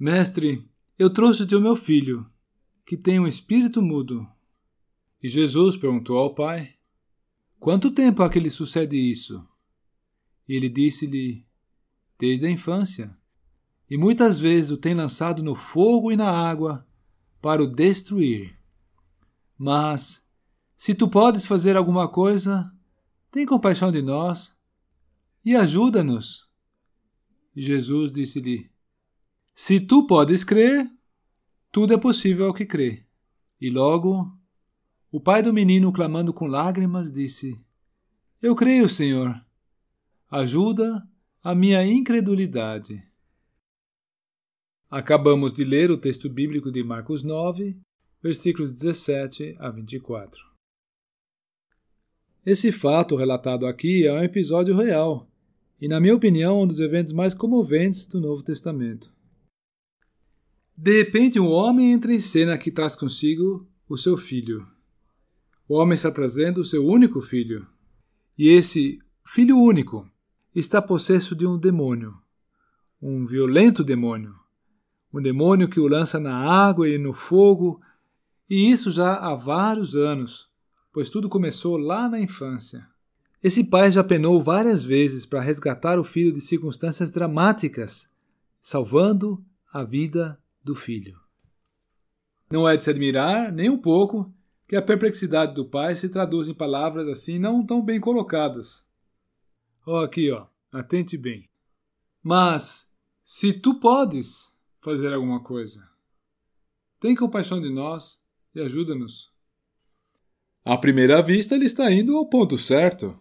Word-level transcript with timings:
Mestre, 0.00 0.66
eu 0.98 1.12
trouxe-te 1.12 1.54
o 1.54 1.60
meu 1.60 1.76
filho, 1.76 2.26
que 2.86 2.96
tem 2.96 3.20
um 3.20 3.26
espírito 3.26 3.82
mudo. 3.82 4.26
E 5.22 5.28
Jesus 5.28 5.76
perguntou 5.76 6.16
ao 6.16 6.34
pai: 6.34 6.72
Quanto 7.58 7.90
tempo 7.90 8.22
há 8.22 8.30
que 8.30 8.40
lhe 8.40 8.48
sucede 8.48 8.96
isso? 8.96 9.46
E 10.48 10.54
ele 10.54 10.70
disse-lhe: 10.70 11.46
Desde 12.18 12.46
a 12.46 12.50
infância. 12.50 13.14
E 13.90 13.98
muitas 13.98 14.38
vezes 14.38 14.70
o 14.70 14.78
tem 14.78 14.94
lançado 14.94 15.42
no 15.42 15.54
fogo 15.54 16.10
e 16.10 16.16
na 16.16 16.30
água 16.30 16.86
para 17.42 17.62
o 17.62 17.66
destruir. 17.66 18.58
Mas, 19.58 20.24
se 20.78 20.94
tu 20.94 21.08
podes 21.08 21.44
fazer 21.44 21.76
alguma 21.76 22.08
coisa, 22.08 22.72
tem 23.30 23.44
compaixão 23.44 23.92
de 23.92 24.00
nós 24.00 24.50
e 25.44 25.54
ajuda-nos. 25.54 26.48
Jesus 27.54 28.10
disse-lhe: 28.10 28.70
Se 29.62 29.78
tu 29.78 30.06
podes 30.06 30.42
crer, 30.42 30.90
tudo 31.70 31.92
é 31.92 31.98
possível 31.98 32.46
ao 32.46 32.54
que 32.54 32.64
crê. 32.64 33.04
E 33.60 33.68
logo, 33.68 34.26
o 35.12 35.20
pai 35.20 35.42
do 35.42 35.52
menino, 35.52 35.92
clamando 35.92 36.32
com 36.32 36.46
lágrimas, 36.46 37.12
disse: 37.12 37.60
Eu 38.40 38.56
creio, 38.56 38.88
Senhor. 38.88 39.38
Ajuda 40.30 41.06
a 41.42 41.54
minha 41.54 41.84
incredulidade. 41.84 43.06
Acabamos 44.88 45.52
de 45.52 45.62
ler 45.62 45.90
o 45.90 45.98
texto 45.98 46.30
bíblico 46.30 46.72
de 46.72 46.82
Marcos 46.82 47.22
9, 47.22 47.78
versículos 48.22 48.72
17 48.72 49.56
a 49.58 49.70
24. 49.70 50.40
Esse 52.46 52.72
fato 52.72 53.14
relatado 53.14 53.66
aqui 53.66 54.06
é 54.06 54.12
um 54.14 54.22
episódio 54.22 54.74
real 54.74 55.28
e, 55.78 55.86
na 55.86 56.00
minha 56.00 56.16
opinião, 56.16 56.62
um 56.62 56.66
dos 56.66 56.80
eventos 56.80 57.12
mais 57.12 57.34
comoventes 57.34 58.06
do 58.06 58.22
Novo 58.22 58.42
Testamento. 58.42 59.19
De 60.82 60.96
repente, 60.96 61.38
um 61.38 61.46
homem 61.46 61.92
entra 61.92 62.10
em 62.10 62.22
cena 62.22 62.56
que 62.56 62.70
traz 62.70 62.96
consigo 62.96 63.68
o 63.86 63.98
seu 63.98 64.16
filho. 64.16 64.66
O 65.68 65.74
homem 65.74 65.94
está 65.94 66.10
trazendo 66.10 66.62
o 66.62 66.64
seu 66.64 66.82
único 66.82 67.20
filho. 67.20 67.66
E 68.38 68.48
esse 68.48 68.98
filho 69.22 69.58
único 69.58 70.10
está 70.56 70.80
possesso 70.80 71.36
de 71.36 71.46
um 71.46 71.58
demônio, 71.58 72.16
um 73.00 73.26
violento 73.26 73.84
demônio, 73.84 74.34
um 75.12 75.20
demônio 75.20 75.68
que 75.68 75.78
o 75.78 75.86
lança 75.86 76.18
na 76.18 76.34
água 76.34 76.88
e 76.88 76.96
no 76.96 77.12
fogo, 77.12 77.78
e 78.48 78.70
isso 78.70 78.90
já 78.90 79.16
há 79.16 79.34
vários 79.34 79.94
anos, 79.94 80.48
pois 80.94 81.10
tudo 81.10 81.28
começou 81.28 81.76
lá 81.76 82.08
na 82.08 82.18
infância. 82.18 82.88
Esse 83.44 83.64
pai 83.64 83.92
já 83.92 84.02
penou 84.02 84.42
várias 84.42 84.82
vezes 84.82 85.26
para 85.26 85.42
resgatar 85.42 85.98
o 85.98 86.04
filho 86.04 86.32
de 86.32 86.40
circunstâncias 86.40 87.10
dramáticas, 87.10 88.08
salvando 88.62 89.44
a 89.70 89.84
vida 89.84 90.40
do 90.62 90.74
filho. 90.74 91.18
Não 92.50 92.68
é 92.68 92.76
de 92.76 92.84
se 92.84 92.90
admirar, 92.90 93.52
nem 93.52 93.70
um 93.70 93.78
pouco, 93.78 94.32
que 94.66 94.76
a 94.76 94.82
perplexidade 94.82 95.54
do 95.54 95.64
pai 95.64 95.96
se 95.96 96.08
traduz 96.08 96.48
em 96.48 96.54
palavras 96.54 97.08
assim 97.08 97.38
não 97.38 97.64
tão 97.64 97.82
bem 97.82 98.00
colocadas. 98.00 98.84
Ó, 99.86 100.00
oh, 100.00 100.04
aqui, 100.04 100.30
ó, 100.30 100.46
atente 100.70 101.16
bem. 101.16 101.48
Mas, 102.22 102.88
se 103.24 103.52
tu 103.52 103.80
podes 103.80 104.56
fazer 104.80 105.12
alguma 105.12 105.42
coisa, 105.42 105.88
tem 106.98 107.14
compaixão 107.14 107.60
de 107.60 107.70
nós 107.70 108.20
e 108.54 108.60
ajuda-nos. 108.60 109.32
À 110.64 110.76
primeira 110.76 111.22
vista, 111.22 111.54
ele 111.54 111.64
está 111.64 111.90
indo 111.90 112.16
ao 112.16 112.28
ponto 112.28 112.58
certo. 112.58 113.18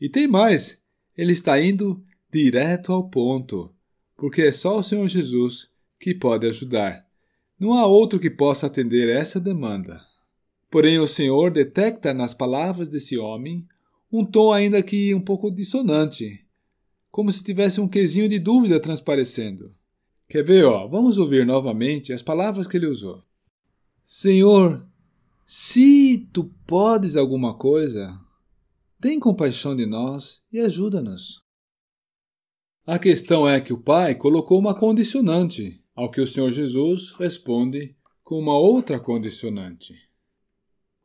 E 0.00 0.08
tem 0.08 0.28
mais, 0.28 0.80
ele 1.16 1.32
está 1.32 1.60
indo 1.60 2.04
direto 2.30 2.92
ao 2.92 3.08
ponto, 3.08 3.74
porque 4.16 4.42
é 4.42 4.52
só 4.52 4.78
o 4.78 4.82
Senhor 4.82 5.06
Jesus 5.08 5.70
que 6.04 6.14
pode 6.14 6.46
ajudar. 6.46 7.06
Não 7.58 7.72
há 7.72 7.86
outro 7.86 8.20
que 8.20 8.28
possa 8.28 8.66
atender 8.66 9.08
essa 9.08 9.40
demanda. 9.40 10.02
Porém, 10.70 10.98
o 10.98 11.06
Senhor 11.06 11.50
detecta 11.50 12.12
nas 12.12 12.34
palavras 12.34 12.88
desse 12.88 13.16
homem 13.16 13.66
um 14.12 14.22
tom 14.22 14.52
ainda 14.52 14.82
que 14.82 15.14
um 15.14 15.20
pouco 15.20 15.50
dissonante, 15.50 16.44
como 17.10 17.32
se 17.32 17.42
tivesse 17.42 17.80
um 17.80 17.88
quesinho 17.88 18.28
de 18.28 18.38
dúvida 18.38 18.78
transparecendo. 18.78 19.74
Quer 20.28 20.44
ver, 20.44 20.66
ó? 20.66 20.86
Vamos 20.86 21.16
ouvir 21.16 21.46
novamente 21.46 22.12
as 22.12 22.20
palavras 22.20 22.66
que 22.66 22.76
ele 22.76 22.86
usou. 22.86 23.22
Senhor, 24.04 24.86
se 25.46 26.28
tu 26.34 26.52
podes 26.66 27.16
alguma 27.16 27.54
coisa, 27.54 28.20
tem 29.00 29.18
compaixão 29.18 29.74
de 29.74 29.86
nós 29.86 30.42
e 30.52 30.60
ajuda-nos. 30.60 31.42
A 32.86 32.98
questão 32.98 33.48
é 33.48 33.58
que 33.58 33.72
o 33.72 33.80
pai 33.80 34.14
colocou 34.14 34.58
uma 34.58 34.74
condicionante, 34.74 35.82
ao 35.94 36.10
que 36.10 36.20
o 36.20 36.26
Senhor 36.26 36.50
Jesus 36.50 37.12
responde 37.12 37.94
com 38.22 38.38
uma 38.38 38.58
outra 38.58 38.98
condicionante. 38.98 39.94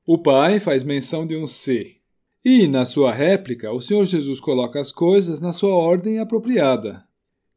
O 0.06 0.18
pai 0.18 0.60
faz 0.60 0.84
menção 0.84 1.28
de 1.28 1.36
um 1.36 1.46
se, 1.46 2.00
e, 2.44 2.68
na 2.68 2.86
sua 2.86 3.14
réplica, 3.14 3.72
o 3.72 3.82
Senhor 3.82 4.06
Jesus 4.06 4.40
coloca 4.40 4.80
as 4.80 4.92
coisas 4.92 5.42
na 5.42 5.52
sua 5.52 5.76
ordem 5.76 6.20
apropriada 6.20 7.06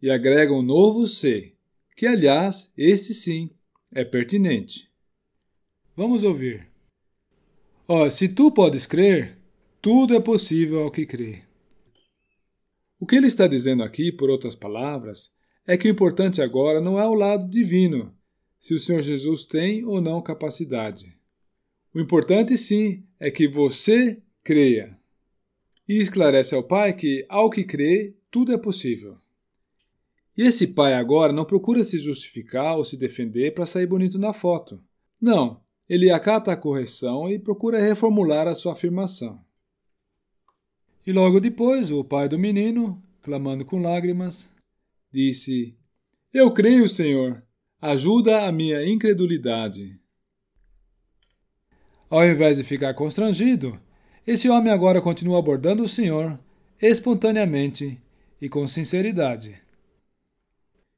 e 0.03 0.11
agrega 0.11 0.53
um 0.53 0.63
novo 0.63 1.07
se, 1.07 1.55
que, 1.97 2.07
aliás, 2.07 2.71
este 2.77 3.15
sim 3.15 3.51
é 3.95 4.05
pertinente. 4.05 4.91
Vamos 5.97 6.25
ouvir. 6.25 6.69
Ó, 7.87 8.05
oh, 8.05 8.11
se 8.11 8.29
tu 8.29 8.51
podes 8.51 8.87
crer, 8.87 9.39
tudo 9.81 10.15
é 10.15 10.21
possível 10.21 10.83
ao 10.83 10.91
que 10.91 11.07
crê. 11.07 11.43
O 12.99 13.07
que 13.07 13.17
ele 13.17 13.27
está 13.27 13.47
dizendo 13.47 13.83
aqui, 13.83 14.11
por 14.11 14.31
outras 14.31 14.55
palavras, 14.55 15.31
é 15.67 15.77
que 15.77 15.89
o 15.89 15.91
importante 15.91 16.43
agora 16.43 16.81
não 16.81 16.99
é 16.99 17.07
o 17.07 17.15
lado 17.15 17.49
divino, 17.49 18.15
se 18.59 18.75
o 18.75 18.79
Senhor 18.79 19.01
Jesus 19.01 19.45
tem 19.45 19.85
ou 19.85 20.01
não 20.01 20.23
capacidade. 20.23 21.19
O 21.95 22.01
importante 22.01 22.57
sim 22.57 23.05
é 23.19 23.31
que 23.31 23.47
você 23.47 24.21
creia. 24.43 24.99
E 25.89 25.99
esclarece 25.99 26.55
ao 26.55 26.63
pai 26.63 26.93
que, 26.93 27.25
ao 27.29 27.51
que 27.51 27.65
crê, 27.65 28.15
tudo 28.31 28.53
é 28.53 28.59
possível. 28.59 29.19
E 30.37 30.43
esse 30.43 30.69
pai 30.69 30.95
agora 30.95 31.33
não 31.33 31.45
procura 31.45 31.85
se 31.85 31.99
justificar 31.99 32.77
ou 32.77 32.85
se 32.85 32.97
defender 32.97 33.53
para 33.53 33.67
sair 33.67 33.87
bonito 33.87 34.19
na 34.19 34.33
foto. 34.33 34.83
Não, 35.21 35.61
ele 35.89 36.11
acata 36.11 36.51
a 36.51 36.57
correção 36.57 37.31
e 37.31 37.39
procura 37.39 37.81
reformular 37.81 38.49
a 38.49 38.55
sua 38.55 38.73
afirmação. 38.73 39.39
E 41.07 41.13
logo 41.13 41.41
depois, 41.41 41.91
o 41.91 42.03
pai 42.03 42.29
do 42.29 42.39
menino, 42.39 43.03
clamando 43.21 43.65
com 43.65 43.83
lágrimas, 43.83 44.52
disse: 45.13 45.77
Eu 46.33 46.53
creio, 46.53 46.89
Senhor, 46.89 47.43
ajuda 47.81 48.47
a 48.47 48.53
minha 48.53 48.85
incredulidade. 48.85 50.01
Ao 52.09 52.25
invés 52.27 52.57
de 52.57 52.65
ficar 52.65 52.95
constrangido, 52.95 53.81
esse 54.27 54.49
homem 54.49 54.73
agora 54.73 55.01
continua 55.01 55.39
abordando 55.39 55.83
o 55.83 55.89
Senhor 55.89 56.39
espontaneamente 56.81 58.01
e 58.41 58.49
com 58.49 58.67
sinceridade. 58.67 59.61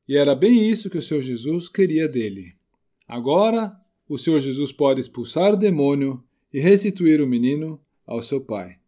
E 0.09 0.17
era 0.17 0.35
bem 0.35 0.69
isso 0.69 0.91
que 0.91 0.99
o 0.99 1.03
Senhor 1.03 1.21
Jesus 1.21 1.69
queria 1.69 2.09
dele. 2.09 2.55
Agora, 3.07 3.75
o 4.09 4.19
Senhor 4.19 4.41
Jesus 4.41 4.73
pode 4.73 5.01
expulsar 5.01 5.53
o 5.53 5.57
demônio 5.57 6.23
e 6.53 6.61
restituir 6.61 7.21
o 7.21 7.27
menino 7.27 7.81
ao 8.07 8.23
seu 8.23 8.41
pai. 8.41 8.79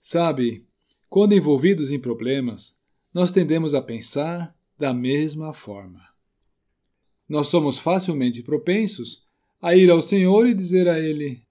Sabe, 0.00 0.66
quando 1.08 1.34
envolvidos 1.34 1.90
em 1.90 1.98
problemas, 1.98 2.74
nós 3.12 3.32
tendemos 3.32 3.74
a 3.74 3.82
pensar 3.82 4.54
da 4.78 4.94
mesma 4.94 5.52
forma. 5.52 6.00
Nós 7.28 7.48
somos 7.48 7.78
facilmente 7.78 8.42
propensos 8.42 9.24
a 9.60 9.76
ir 9.76 9.90
ao 9.90 10.00
Senhor 10.00 10.46
e 10.46 10.54
dizer 10.54 10.88
a 10.88 10.98
Ele: 10.98 11.42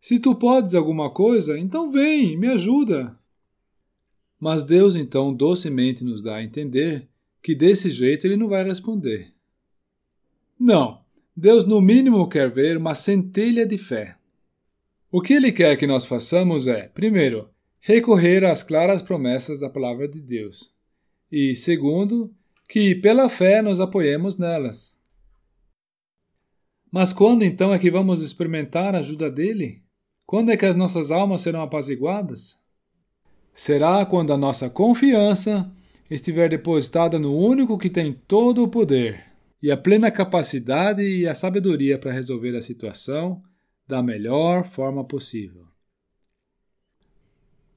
Se 0.00 0.18
tu 0.18 0.34
podes 0.34 0.74
alguma 0.74 1.10
coisa, 1.10 1.58
então 1.58 1.90
vem, 1.90 2.36
me 2.36 2.48
ajuda. 2.48 3.18
Mas 4.38 4.64
Deus 4.64 4.96
então 4.96 5.32
docemente 5.32 6.04
nos 6.04 6.22
dá 6.22 6.36
a 6.36 6.42
entender 6.42 7.08
que 7.42 7.54
desse 7.54 7.90
jeito 7.90 8.26
Ele 8.26 8.36
não 8.36 8.48
vai 8.48 8.64
responder. 8.64 9.32
Não, 10.58 11.00
Deus 11.36 11.64
no 11.64 11.80
mínimo 11.80 12.28
quer 12.28 12.50
ver 12.50 12.76
uma 12.76 12.94
centelha 12.94 13.64
de 13.66 13.78
fé. 13.78 14.16
O 15.10 15.20
que 15.20 15.32
Ele 15.32 15.52
quer 15.52 15.76
que 15.76 15.86
nós 15.86 16.04
façamos 16.04 16.66
é, 16.66 16.88
primeiro, 16.88 17.48
recorrer 17.80 18.44
às 18.44 18.62
claras 18.62 19.00
promessas 19.00 19.60
da 19.60 19.70
palavra 19.70 20.08
de 20.08 20.20
Deus 20.20 20.74
e, 21.30 21.54
segundo, 21.54 22.34
que 22.68 22.94
pela 22.94 23.28
fé 23.28 23.62
nos 23.62 23.80
apoiemos 23.80 24.36
nelas. 24.36 24.96
Mas 26.90 27.12
quando 27.12 27.42
então 27.42 27.74
é 27.74 27.78
que 27.78 27.90
vamos 27.90 28.22
experimentar 28.22 28.94
a 28.94 28.98
ajuda 28.98 29.30
dele? 29.30 29.82
Quando 30.26 30.50
é 30.50 30.56
que 30.56 30.64
as 30.64 30.76
nossas 30.76 31.10
almas 31.10 31.40
serão 31.40 31.62
apaziguadas? 31.62 32.58
Será 33.52 34.04
quando 34.06 34.32
a 34.32 34.38
nossa 34.38 34.70
confiança 34.70 35.70
estiver 36.10 36.48
depositada 36.48 37.18
no 37.18 37.36
único 37.36 37.78
que 37.78 37.90
tem 37.90 38.12
todo 38.12 38.62
o 38.62 38.68
poder 38.68 39.24
e 39.62 39.70
a 39.70 39.76
plena 39.76 40.10
capacidade 40.10 41.02
e 41.02 41.26
a 41.26 41.34
sabedoria 41.34 41.98
para 41.98 42.12
resolver 42.12 42.54
a 42.56 42.62
situação 42.62 43.42
da 43.86 44.02
melhor 44.02 44.64
forma 44.64 45.04
possível. 45.04 45.73